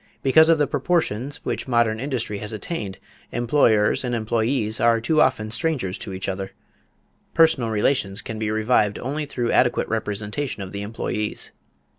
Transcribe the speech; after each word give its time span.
Because 0.23 0.49
of 0.49 0.57
the 0.57 0.65
proportions 0.65 1.45
which 1.45 1.67
modern 1.67 1.99
industry 1.99 2.39
has 2.39 2.53
attained, 2.53 2.97
employers 3.31 4.03
and 4.03 4.15
employees 4.15 4.79
are 4.79 4.99
too 4.99 5.21
often 5.21 5.51
strangers 5.51 5.99
to 5.99 6.11
each 6.11 6.27
other.... 6.27 6.53
Personal 7.35 7.69
relations 7.69 8.23
can 8.23 8.39
be 8.39 8.49
revived 8.49 8.97
only 8.97 9.27
through 9.27 9.51
adequate 9.51 9.87
representation 9.89 10.63
of 10.63 10.71
the 10.71 10.81
employees. 10.81 11.51